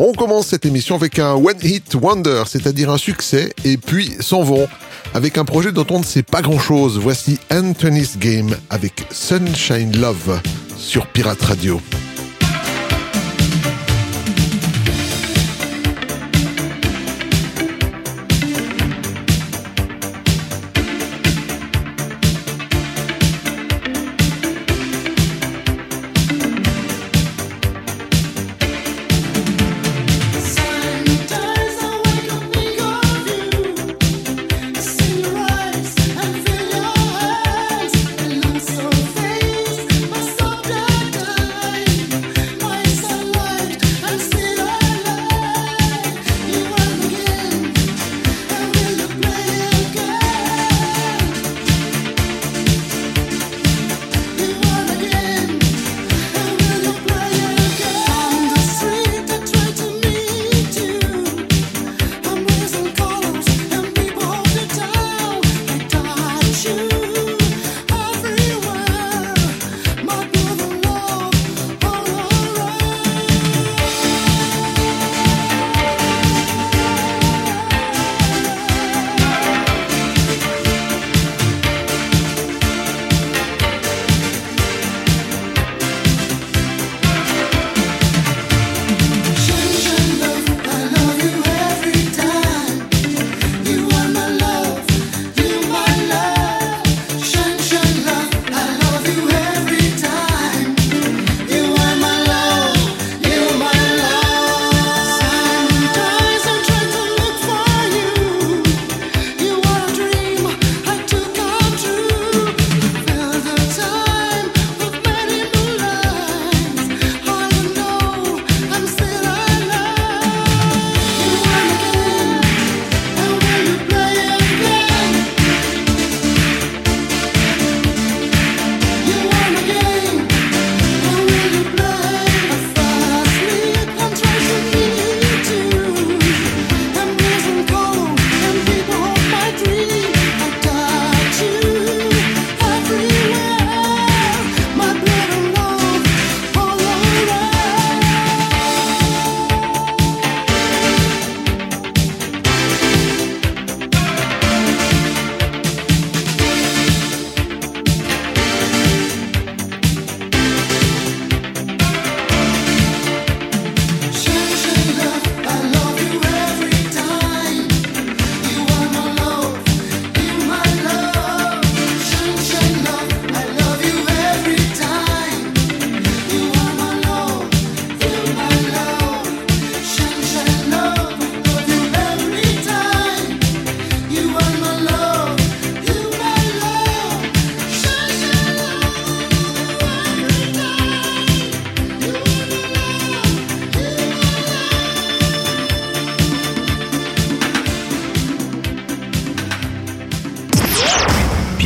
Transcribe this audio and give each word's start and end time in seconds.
On 0.00 0.12
commence 0.12 0.46
cette 0.46 0.64
émission 0.64 0.94
avec 0.94 1.18
un 1.18 1.32
One 1.32 1.58
Hit 1.60 1.96
Wonder, 2.00 2.44
c'est-à-dire 2.46 2.88
un 2.88 2.98
succès, 2.98 3.52
et 3.64 3.76
puis 3.76 4.12
s'en 4.20 4.44
vont 4.44 4.68
avec 5.12 5.38
un 5.38 5.44
projet 5.44 5.72
dont 5.72 5.86
on 5.90 5.98
ne 5.98 6.04
sait 6.04 6.22
pas 6.22 6.40
grand-chose. 6.40 7.00
Voici 7.00 7.40
Anthony's 7.52 8.16
Game 8.16 8.56
avec 8.70 8.92
Sunshine 9.10 10.00
Love 10.00 10.40
sur 10.76 11.08
Pirate 11.08 11.42
Radio. 11.42 11.80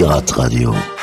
Pirate 0.03 0.33
Radio. 0.37 1.02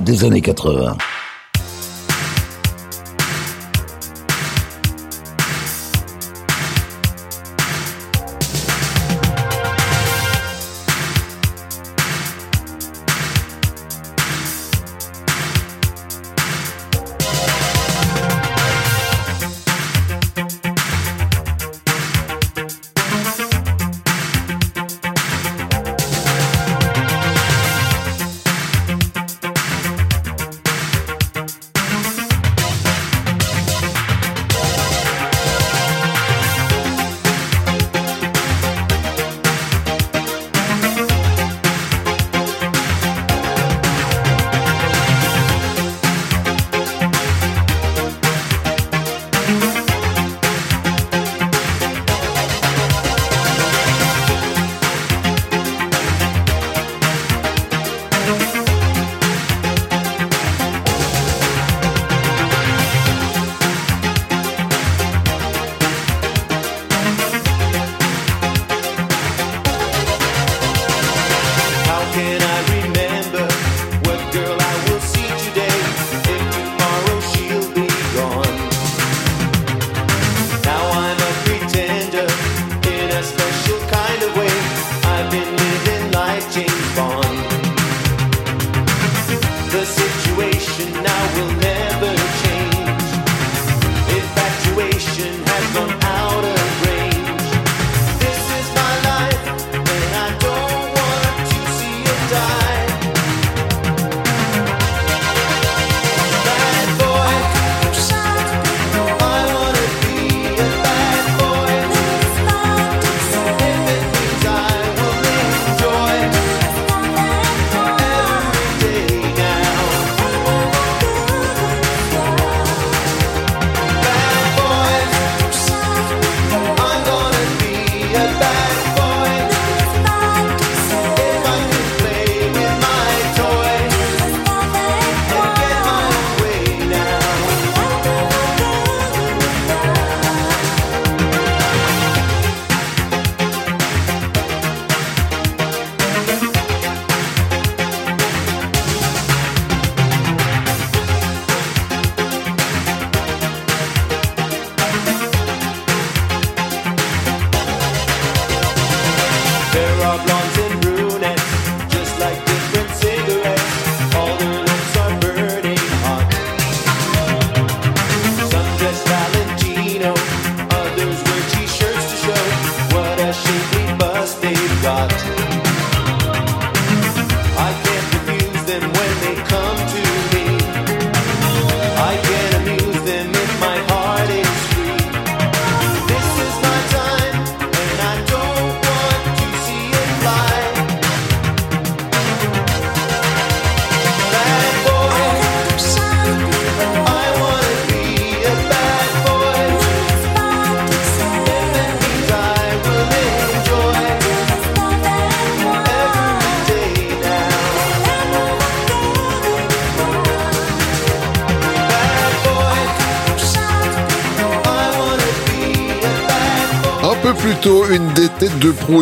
Des 0.00 0.24
années 0.24 0.40
80. 0.40 0.96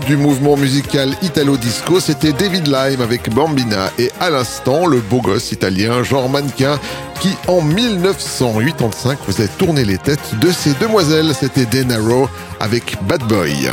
Du 0.09 0.17
mouvement 0.17 0.57
musical 0.57 1.15
italo-disco, 1.21 2.01
c'était 2.01 2.33
David 2.33 2.67
Lyme 2.67 3.03
avec 3.03 3.29
Bambina 3.29 3.91
et 3.99 4.11
à 4.21 4.31
l'instant 4.31 4.87
le 4.87 5.01
beau 5.01 5.21
gosse 5.21 5.53
italien 5.53 6.03
Jean 6.03 6.31
Mannequin 6.31 6.81
qui 7.21 7.29
en 7.47 7.61
1985 7.61 9.19
faisait 9.19 9.49
tourner 9.59 9.85
les 9.85 9.99
têtes 9.99 10.35
de 10.41 10.51
ces 10.51 10.73
demoiselles. 10.81 11.35
C'était 11.39 11.67
Denaro 11.67 12.27
avec 12.59 12.97
Bad 13.07 13.23
Boy. 13.25 13.71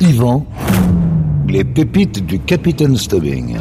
Yvan, 0.00 0.46
les 1.48 1.64
pépites 1.64 2.24
du 2.24 2.38
Capitaine 2.38 2.96
Stubbing. 2.96 3.56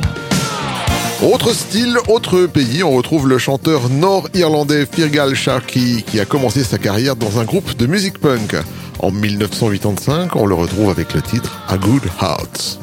Autre 1.24 1.54
style, 1.54 1.98
autre 2.08 2.46
pays, 2.46 2.84
on 2.84 2.92
retrouve 2.92 3.28
le 3.28 3.40
chanteur 3.40 3.90
nord-irlandais 3.90 4.86
Firgal 4.86 5.34
Sharkey 5.34 6.04
qui 6.06 6.20
a 6.20 6.26
commencé 6.26 6.64
sa 6.64 6.78
carrière 6.78 7.16
dans 7.16 7.40
un 7.40 7.46
groupe 7.46 7.76
de 7.76 7.88
musique 7.88 8.20
punk. 8.20 8.56
En 9.02 9.12
1985, 9.12 10.36
on 10.36 10.46
le 10.46 10.56
retrouve 10.56 10.90
avec 10.90 11.14
le 11.14 11.22
titre 11.22 11.58
A 11.70 11.78
Good 11.78 12.04
Heart. 12.20 12.78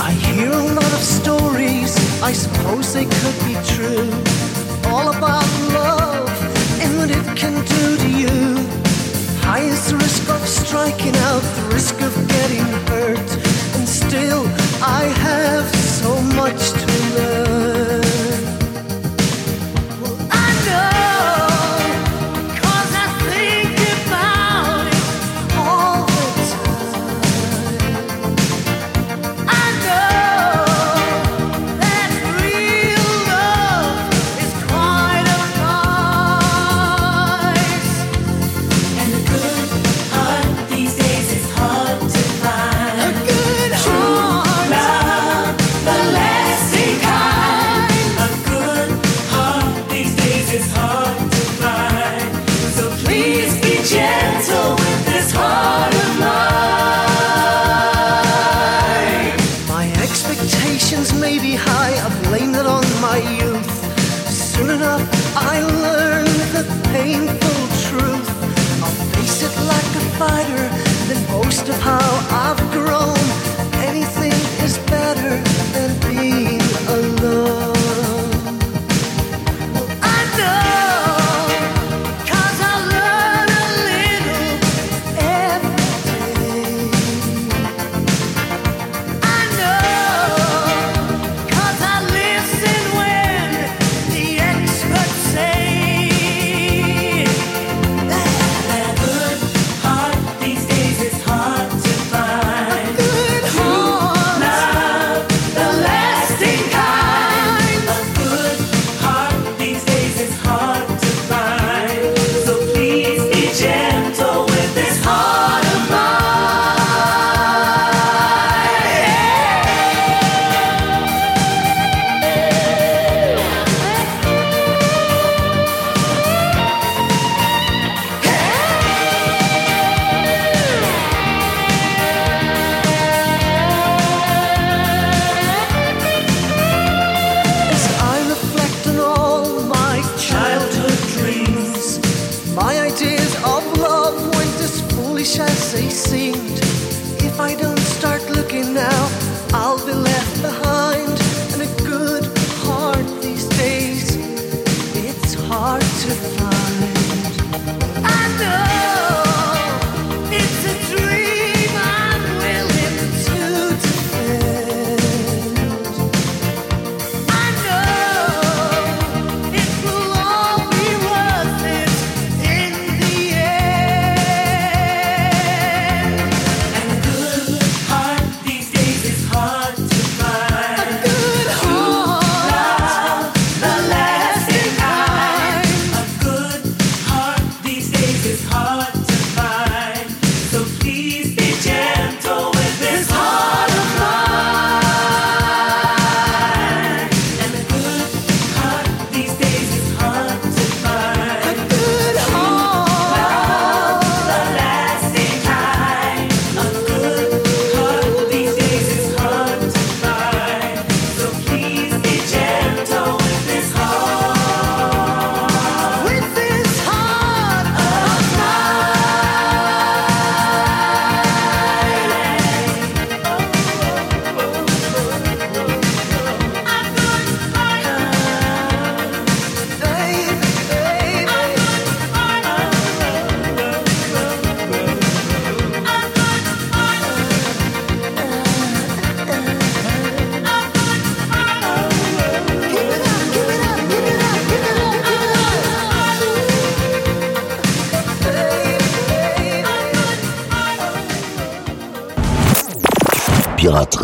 I 0.00 0.10
hear 0.10 0.50
a 0.50 0.74
lot 0.74 0.82
of 0.82 1.00
stories, 1.00 1.96
I 2.24 2.32
suppose 2.32 2.92
they 2.92 3.04
could 3.04 3.38
be 3.46 3.54
true. 3.64 4.10
All 4.92 5.10
about 5.10 5.46
love 5.72 6.28
and 6.82 6.98
what 6.98 7.10
it 7.10 7.36
can 7.36 7.54
do 7.54 7.96
to 7.96 8.08
you. 8.08 8.58
High 9.42 9.62
is 9.62 9.86
the 9.88 9.96
risk 9.96 10.28
of 10.28 10.44
striking 10.48 11.14
out, 11.28 11.42
the 11.42 11.72
risk 11.72 12.00
of 12.00 12.12
getting 12.26 12.66
hurt. 12.88 13.30
And 13.76 13.88
still, 13.88 14.44
I 14.82 15.04
have 15.22 15.72
so 15.72 16.20
much 16.34 16.72
to 16.72 16.86
learn. 17.14 17.43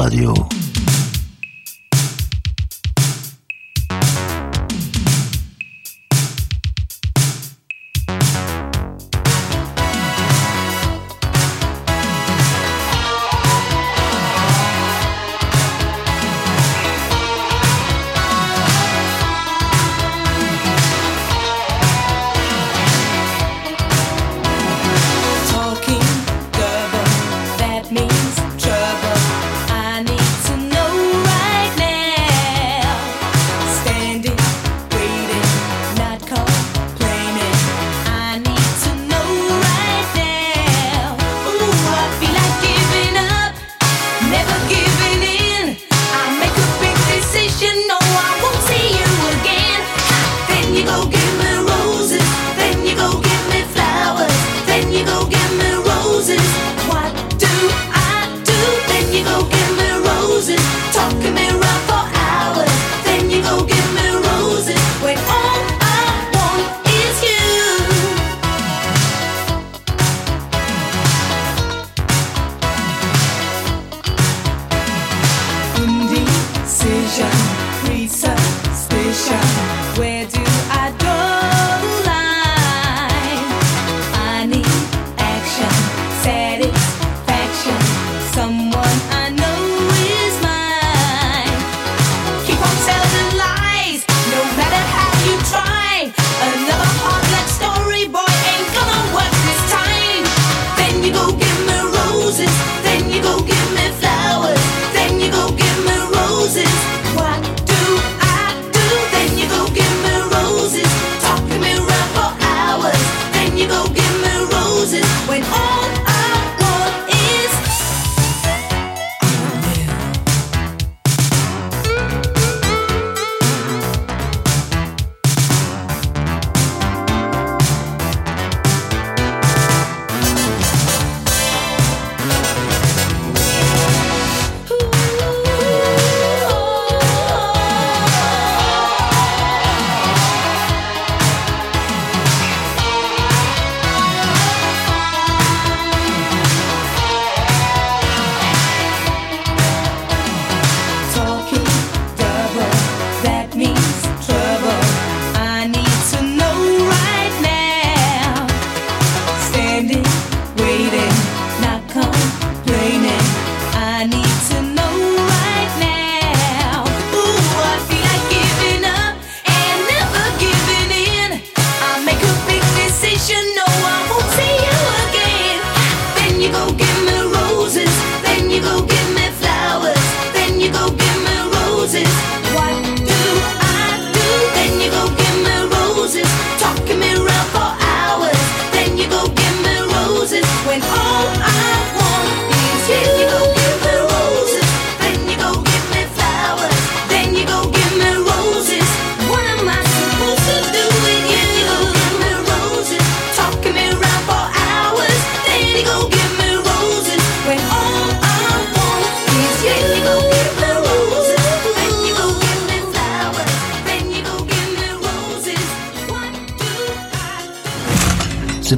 Radio. 0.01 0.40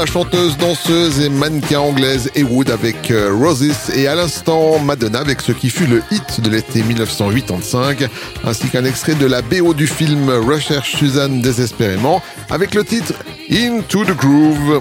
la 0.00 0.06
chanteuse, 0.06 0.56
danseuse 0.56 1.20
et 1.20 1.28
mannequin 1.28 1.80
anglaise 1.80 2.30
Haywood 2.34 2.70
avec 2.70 3.10
euh, 3.10 3.34
Roses 3.34 3.90
et 3.94 4.08
à 4.08 4.14
l'instant 4.14 4.78
Madonna 4.78 5.18
avec 5.18 5.42
ce 5.42 5.52
qui 5.52 5.68
fut 5.68 5.86
le 5.86 6.02
hit 6.10 6.40
de 6.40 6.48
l'été 6.48 6.82
1985, 6.82 8.08
ainsi 8.44 8.68
qu'un 8.68 8.86
extrait 8.86 9.14
de 9.14 9.26
la 9.26 9.42
BO 9.42 9.74
du 9.74 9.86
film 9.86 10.30
Recherche 10.30 10.96
Suzanne 10.96 11.42
désespérément 11.42 12.22
avec 12.48 12.74
le 12.74 12.82
titre 12.82 13.12
Into 13.50 14.06
the 14.06 14.16
Groove. 14.16 14.80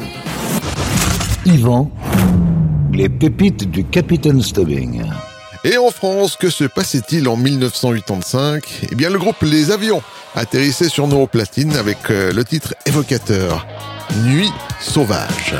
Yvan, 1.46 1.92
les 2.94 3.10
pépites 3.10 3.70
du 3.70 3.84
Capitaine 3.84 4.42
Stubbing. 4.42 5.04
Et 5.66 5.78
en 5.78 5.92
France, 5.92 6.38
que 6.40 6.50
se 6.50 6.64
passait-il 6.64 7.28
en 7.28 7.36
1985 7.36 8.88
Eh 8.90 8.96
bien, 8.96 9.10
le 9.10 9.20
groupe 9.20 9.42
Les 9.42 9.72
Avions 9.72 10.02
atterrissait 10.34 10.88
sur 10.88 11.08
nos 11.08 11.28
platines 11.28 11.76
avec 11.76 11.98
euh, 12.10 12.32
le 12.32 12.46
titre 12.46 12.74
évocateur. 12.86 13.68
Nuit 14.18 14.52
sauvage. 14.80 15.56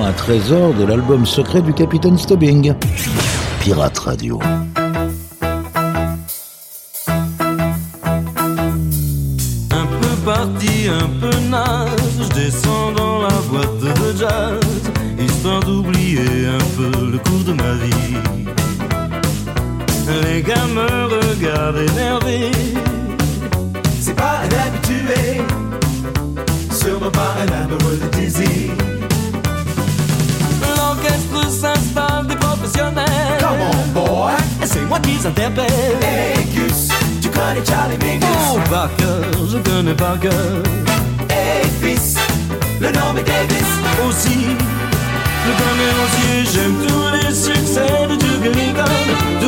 un 0.00 0.12
trésor 0.12 0.72
de 0.74 0.84
l'album 0.84 1.26
secret 1.26 1.60
du 1.60 1.74
capitaine 1.74 2.16
Stubbing. 2.16 2.72
Pirate 3.60 3.98
Radio. 3.98 4.40
Un 9.70 9.86
peu 10.00 10.16
parti, 10.24 10.88
un 10.88 11.08
peu 11.20 11.36
naze, 11.50 11.90
je 12.20 12.28
descends 12.34 12.92
dans 12.96 13.22
la 13.22 13.34
boîte 13.50 13.78
de 13.80 14.18
jazz, 14.18 14.60
histoire 15.18 15.60
d'oublier 15.60 16.46
un 16.46 16.64
peu 16.76 17.10
le 17.12 17.18
cours 17.18 17.44
de 17.44 17.52
ma 17.52 17.74
vie. 17.74 18.16
Les 20.24 20.42
gars 20.42 20.66
me 20.74 20.88
regardent 21.16 21.90
énervés 21.90 22.50
Moi 34.92 35.00
is 35.08 35.24
un 35.24 35.32
hey, 35.32 36.44
Gus, 36.54 36.88
tu 37.22 37.30
connais 37.30 37.64
Charlie 37.64 37.96
Mingus? 37.96 38.28
Oh, 38.52 38.58
Parker, 38.68 39.22
je 39.50 39.56
connais 39.56 39.94
Parker 39.94 40.28
Hey, 41.30 41.64
fils, 41.80 42.16
le 42.78 42.88
nom 42.88 43.16
est 43.16 43.22
Davis. 43.22 43.70
Aussi, 44.06 44.48
Le 45.46 45.52
connais 45.60 45.94
aussi 46.04 46.52
J'aime 46.52 46.76
tous 46.86 47.08
les 47.16 47.34
succès 47.34 48.06
de 48.06 48.16
Duke 48.16 48.44
Ellington. 48.44 49.41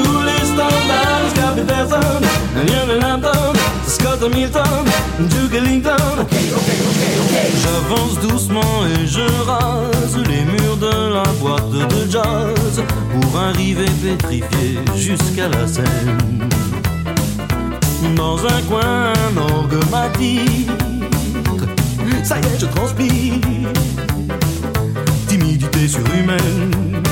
J'avance 7.63 8.19
doucement 8.21 8.61
et 8.87 9.07
je 9.07 9.21
rase 9.45 10.17
les 10.29 10.45
murs 10.45 10.77
de 10.77 11.15
la 11.15 11.23
boîte 11.41 11.71
de 11.71 12.11
jazz 12.11 12.83
pour 13.13 13.41
arriver 13.41 13.87
pétrifié 14.03 14.79
jusqu'à 14.97 15.49
la 15.49 15.67
scène. 15.67 16.49
Dans 18.17 18.39
un 18.39 18.63
coin, 18.69 19.13
un 19.13 19.37
orgue. 19.37 19.75
Ça 22.23 22.39
y 22.39 22.41
est, 22.41 22.59
je 22.59 22.67
transpire. 22.67 23.35
Timidité 25.29 25.89
surhumaine. 25.89 27.03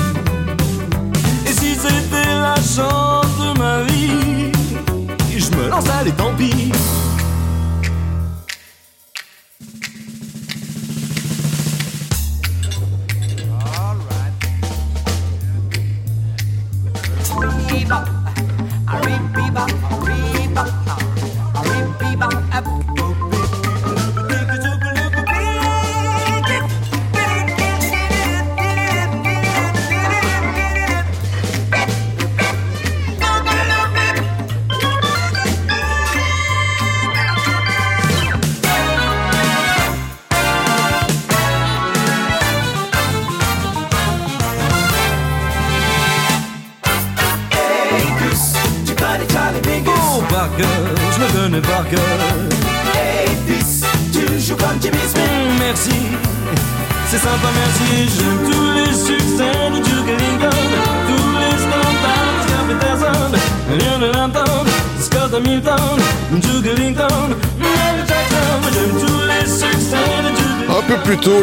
Et 1.46 1.52
si 1.52 1.74
c'était 1.74 2.34
la 2.40 2.54
chance? 2.56 3.21
Je 5.38 5.56
me 5.56 5.68
lance 5.68 5.84
les 6.04 6.12
tant 6.12 6.34
pis. 6.36 6.72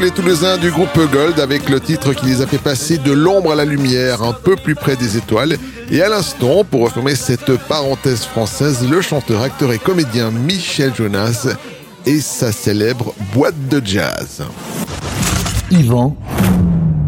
Les 0.01 0.11
Toulousains 0.11 0.57
du 0.57 0.71
groupe 0.71 0.97
Gold 1.11 1.39
avec 1.39 1.67
le 1.67 1.79
titre 1.79 2.13
qui 2.13 2.25
les 2.27 2.41
a 2.41 2.47
fait 2.47 2.57
passer 2.57 2.97
de 2.97 3.11
l'ombre 3.11 3.51
à 3.51 3.55
la 3.55 3.65
lumière, 3.65 4.21
un 4.23 4.33
peu 4.33 4.55
plus 4.55 4.75
près 4.75 4.95
des 4.95 5.17
étoiles. 5.17 5.57
Et 5.91 6.01
à 6.01 6.09
l'instant, 6.09 6.63
pour 6.63 6.81
refermer 6.81 7.15
cette 7.15 7.57
parenthèse 7.67 8.23
française, 8.23 8.87
le 8.89 9.01
chanteur, 9.01 9.41
acteur 9.41 9.73
et 9.73 9.77
comédien 9.77 10.31
Michel 10.31 10.93
Jonas 10.95 11.47
et 12.05 12.19
sa 12.19 12.51
célèbre 12.51 13.13
boîte 13.33 13.67
de 13.67 13.81
jazz. 13.85 14.43
Yvan, 15.71 16.15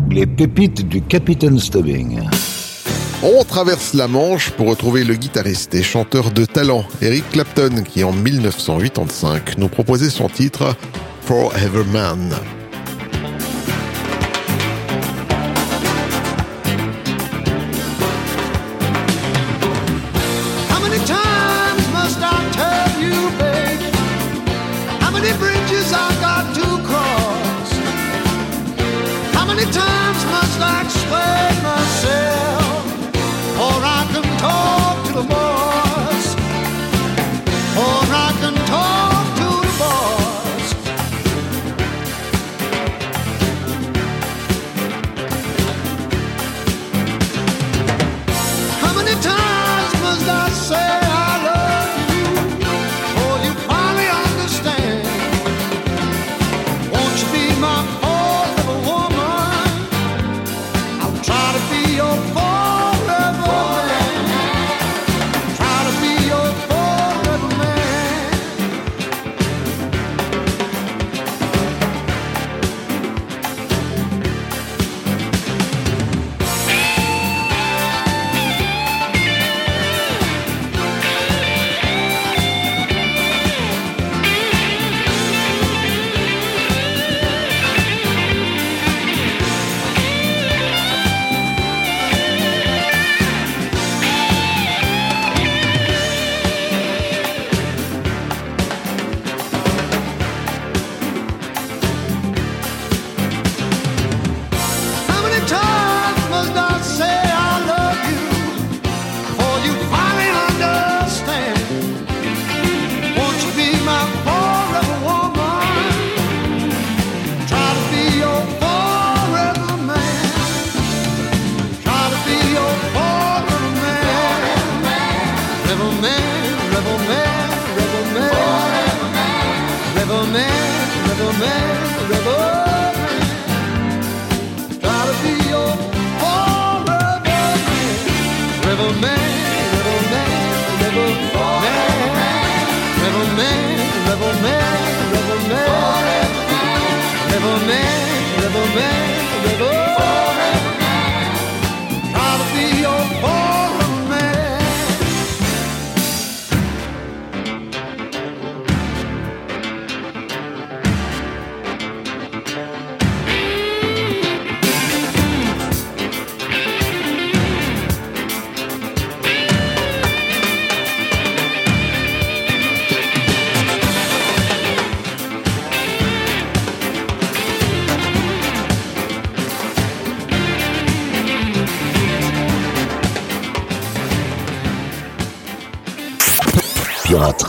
les 0.10 0.26
pépites 0.26 0.88
du 0.88 1.02
Capitaine 1.02 1.60
Stubbing. 1.60 2.22
On 3.24 3.44
traverse 3.44 3.94
la 3.94 4.08
Manche 4.08 4.50
pour 4.52 4.68
retrouver 4.68 5.04
le 5.04 5.14
guitariste 5.14 5.76
et 5.76 5.84
chanteur 5.84 6.32
de 6.32 6.46
talent 6.46 6.84
Eric 7.02 7.30
Clapton 7.30 7.84
qui 7.88 8.04
en 8.04 8.12
1985 8.12 9.58
nous 9.58 9.70
proposait 9.70 10.10
son 10.10 10.28
titre 10.28 10.76
Forever 11.22 11.84
Man. 11.92 12.34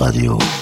Radio. 0.03 0.62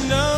No. 0.00 0.31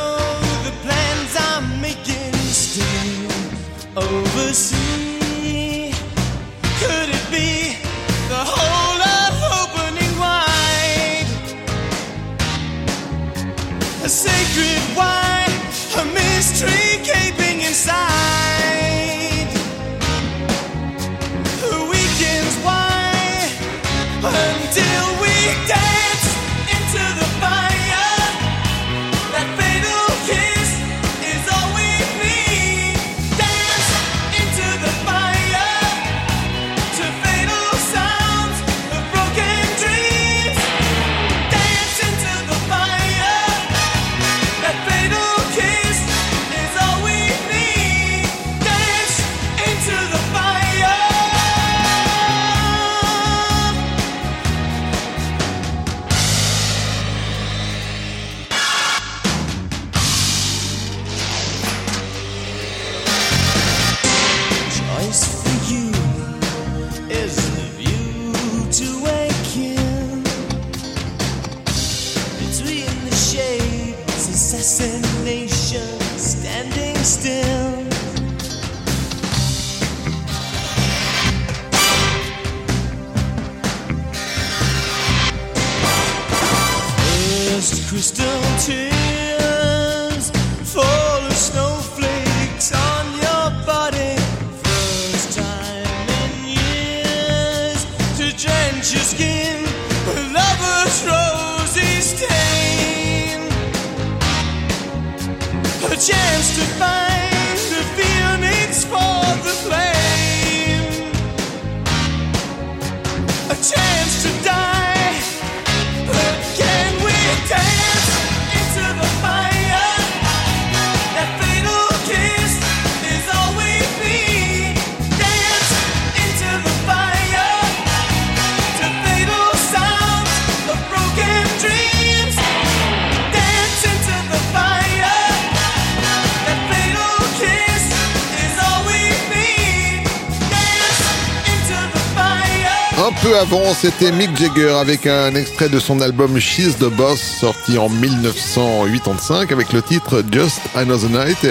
avant, 143.34 143.74
c'était 143.74 144.12
Mick 144.12 144.36
Jagger 144.36 144.76
avec 144.80 145.06
un 145.06 145.34
extrait 145.34 145.68
de 145.68 145.78
son 145.78 146.00
album 146.00 146.38
She's 146.38 146.76
the 146.78 146.90
Boss 146.90 147.20
sorti 147.20 147.78
en 147.78 147.88
1985 147.88 149.50
avec 149.50 149.72
le 149.72 149.82
titre 149.82 150.22
Just 150.30 150.60
Another 150.74 151.10
Night. 151.10 151.46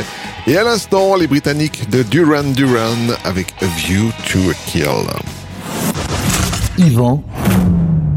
Et 0.48 0.58
à 0.58 0.64
l'instant, 0.64 1.16
les 1.16 1.28
Britanniques 1.28 1.90
de 1.90 2.04
Duran 2.04 2.44
Duran 2.56 3.16
avec 3.26 3.54
A 3.62 3.66
View 3.66 4.12
to 4.32 4.40
a 4.50 4.54
Kill. 4.68 4.86
Yvan, 6.78 7.24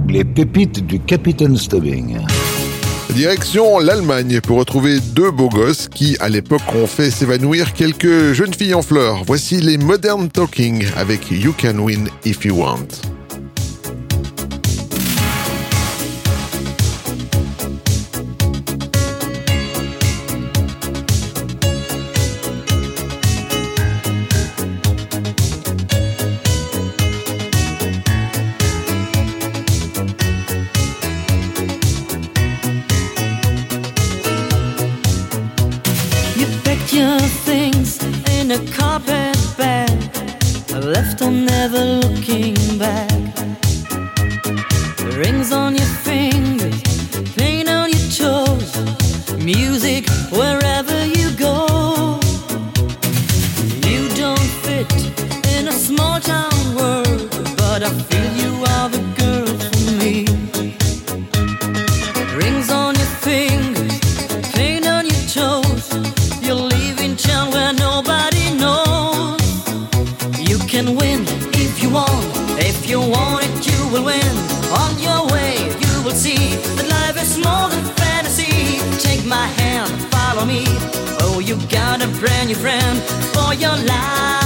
les 0.09 0.25
pépites 0.25 0.87
du 0.87 1.01
Capitaine 1.01 1.57
Stubbing. 1.57 2.19
Direction 3.15 3.79
l'Allemagne 3.79 4.41
pour 4.41 4.59
retrouver 4.59 5.01
deux 5.01 5.31
beaux 5.31 5.49
gosses 5.49 5.89
qui, 5.89 6.17
à 6.21 6.29
l'époque, 6.29 6.75
ont 6.75 6.87
fait 6.87 7.11
s'évanouir 7.11 7.73
quelques 7.73 8.33
jeunes 8.33 8.55
filles 8.55 8.75
en 8.75 8.83
fleurs. 8.83 9.23
Voici 9.27 9.61
les 9.61 9.79
Modern 9.79 10.29
Talking 10.29 10.87
avec 10.97 11.31
You 11.31 11.55
Can 11.61 11.79
Win 11.79 12.09
If 12.25 12.45
You 12.45 12.57
Want. 12.57 13.16
your 83.61 83.77
life. 83.87 84.46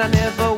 and 0.00 0.14
I 0.14 0.20
never 0.20 0.57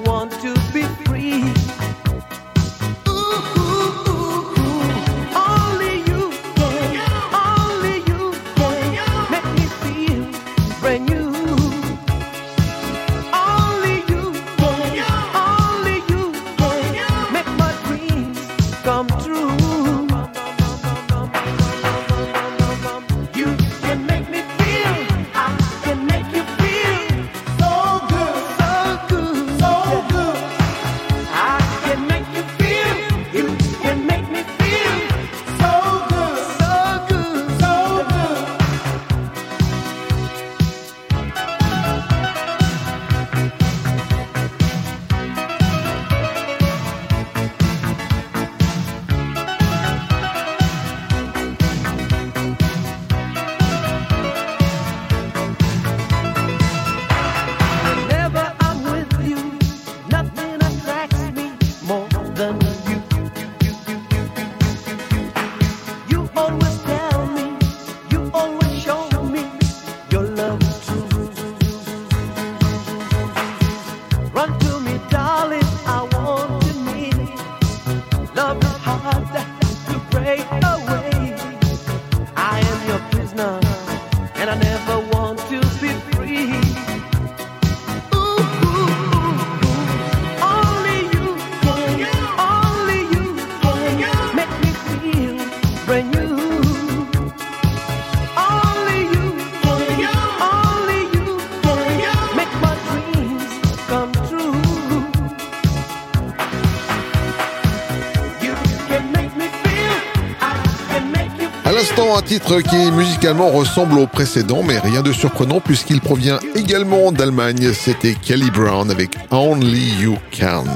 l'instant, 111.81 112.14
un 112.14 112.20
titre 112.20 112.61
qui 112.61 112.93
musicalement 112.93 113.49
ressemble 113.49 113.99
au 113.99 114.07
précédent, 114.07 114.62
mais 114.62 114.78
rien 114.78 115.01
de 115.01 115.12
surprenant 115.12 115.61
puisqu'il 115.61 116.03
provient 116.03 116.39
également 116.55 117.11
d'Allemagne. 117.11 117.72
C'était 117.72 118.12
Kelly 118.12 118.51
Brown 118.51 118.91
avec 118.91 119.12
Only 119.31 119.95
You 119.99 120.18
Can. 120.31 120.66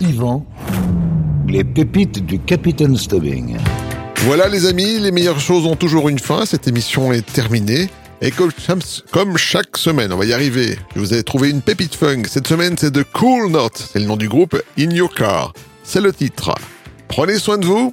Yvan, 0.00 0.46
les 1.48 1.64
pépites 1.64 2.24
du 2.24 2.38
Capitaine 2.38 2.96
Stubbing. 2.96 3.56
Voilà 4.18 4.46
les 4.46 4.66
amis, 4.66 5.00
les 5.00 5.10
meilleures 5.10 5.40
choses 5.40 5.66
ont 5.66 5.74
toujours 5.74 6.08
une 6.08 6.20
fin. 6.20 6.46
Cette 6.46 6.68
émission 6.68 7.12
est 7.12 7.26
terminée. 7.26 7.90
Et 8.20 8.30
comme, 8.30 9.36
chaque 9.36 9.78
semaine, 9.78 10.12
on 10.12 10.16
va 10.16 10.26
y 10.26 10.32
arriver. 10.32 10.78
Je 10.94 11.00
vous 11.00 11.12
ai 11.12 11.24
trouvé 11.24 11.50
une 11.50 11.60
pépite 11.60 11.96
funk. 11.96 12.22
Cette 12.28 12.46
semaine, 12.46 12.76
c'est 12.78 12.92
The 12.92 13.02
Cool 13.12 13.50
Note. 13.50 13.84
C'est 13.92 13.98
le 13.98 14.06
nom 14.06 14.16
du 14.16 14.28
groupe 14.28 14.62
In 14.78 14.90
Your 14.90 15.12
Car. 15.12 15.54
C'est 15.82 16.00
le 16.00 16.12
titre. 16.12 16.54
Prenez 17.08 17.40
soin 17.40 17.58
de 17.58 17.66
vous 17.66 17.92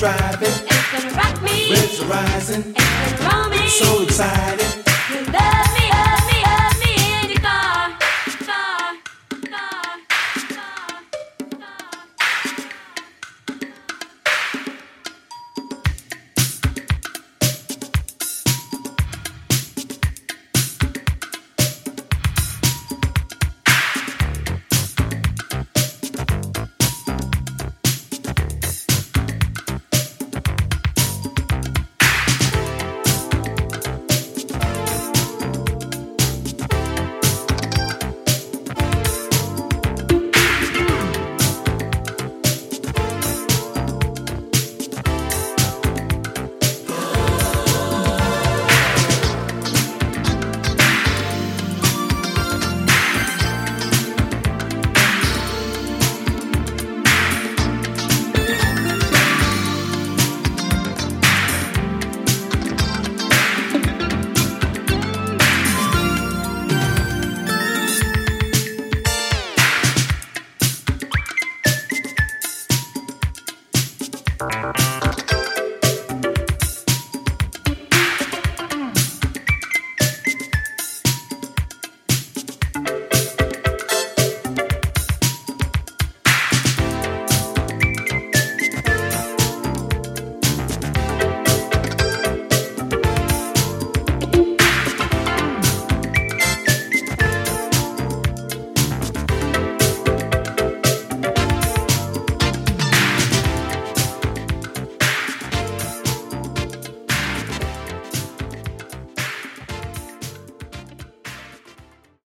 driving. 0.00 0.48
It's 0.48 0.92
gonna 0.92 1.14
rock 1.14 1.42
me. 1.42 1.72
It's 1.72 2.00
are 2.00 2.06
rising. 2.06 2.74
It's 2.74 3.20
gonna 3.20 3.34
roll 3.34 3.50
me. 3.50 3.68
So 3.68 4.02
excited. 4.02 4.82
You 5.10 5.30
love 5.30 5.74
me. 5.74 5.79